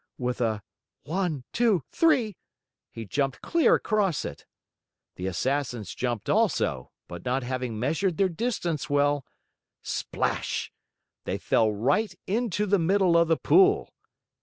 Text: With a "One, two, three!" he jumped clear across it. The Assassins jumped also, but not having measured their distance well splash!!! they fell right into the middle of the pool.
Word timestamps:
With 0.17 0.41
a 0.41 0.63
"One, 1.03 1.43
two, 1.53 1.83
three!" 1.91 2.35
he 2.89 3.05
jumped 3.05 3.41
clear 3.43 3.75
across 3.75 4.25
it. 4.25 4.47
The 5.15 5.27
Assassins 5.27 5.93
jumped 5.93 6.27
also, 6.27 6.89
but 7.07 7.23
not 7.23 7.43
having 7.43 7.77
measured 7.79 8.17
their 8.17 8.27
distance 8.27 8.89
well 8.89 9.27
splash!!! 9.83 10.73
they 11.25 11.37
fell 11.37 11.71
right 11.71 12.15
into 12.25 12.65
the 12.65 12.79
middle 12.79 13.15
of 13.15 13.27
the 13.27 13.37
pool. 13.37 13.93